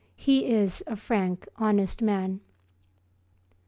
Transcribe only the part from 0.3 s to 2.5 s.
is a frank, honest man.